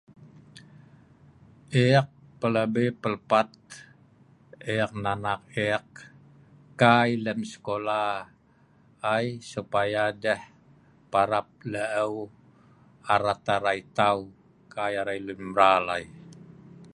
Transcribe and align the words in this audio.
ek 1.91 2.07
pelabi 2.39 2.85
pelpat 3.01 3.49
ek 4.75 4.91
neh 5.03 5.15
anak 5.15 5.41
ek 5.71 5.87
kai 6.81 7.11
lem 7.25 7.39
sekola 7.53 8.01
ai 9.15 9.27
supaya 9.53 10.03
deh 10.23 10.41
parap 11.11 11.47
la'eu 11.71 12.15
arat 13.13 13.41
arai 13.55 13.79
tau 13.97 14.19
kai 14.73 14.93
arai 15.01 15.19
lun 15.25 15.41
mral 15.51 15.85
ai 15.97 16.03